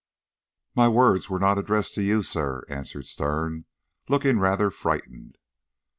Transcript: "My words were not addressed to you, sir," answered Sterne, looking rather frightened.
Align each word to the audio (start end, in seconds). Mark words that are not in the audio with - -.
"My 0.73 0.87
words 0.87 1.29
were 1.29 1.37
not 1.37 1.59
addressed 1.59 1.93
to 1.93 2.01
you, 2.01 2.23
sir," 2.23 2.65
answered 2.67 3.05
Sterne, 3.05 3.65
looking 4.09 4.39
rather 4.39 4.71
frightened. 4.71 5.37